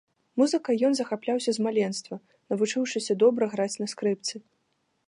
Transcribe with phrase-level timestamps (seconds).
[0.41, 2.15] Музыкай ён захапляўся з маленства,
[2.55, 4.35] навучыўшыся добра граць на скрыпцы.